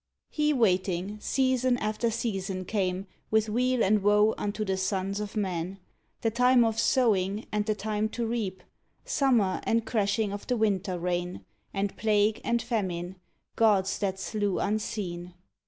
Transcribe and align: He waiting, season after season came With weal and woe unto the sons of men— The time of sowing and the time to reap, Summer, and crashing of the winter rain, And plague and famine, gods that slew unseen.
He 0.31 0.51
waiting, 0.51 1.19
season 1.19 1.77
after 1.77 2.09
season 2.09 2.65
came 2.65 3.05
With 3.29 3.49
weal 3.49 3.83
and 3.83 4.01
woe 4.01 4.33
unto 4.35 4.65
the 4.65 4.75
sons 4.75 5.19
of 5.19 5.35
men— 5.35 5.77
The 6.23 6.31
time 6.31 6.65
of 6.65 6.79
sowing 6.79 7.45
and 7.51 7.67
the 7.67 7.75
time 7.75 8.09
to 8.17 8.25
reap, 8.25 8.63
Summer, 9.05 9.61
and 9.63 9.85
crashing 9.85 10.33
of 10.33 10.47
the 10.47 10.57
winter 10.57 10.97
rain, 10.97 11.45
And 11.71 11.95
plague 11.97 12.41
and 12.43 12.63
famine, 12.63 13.17
gods 13.55 13.99
that 13.99 14.19
slew 14.19 14.57
unseen. 14.59 15.35